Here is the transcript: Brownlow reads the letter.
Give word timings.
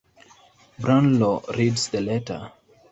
Brownlow 0.79 1.43
reads 1.55 1.89
the 1.89 2.01
letter. 2.01 2.51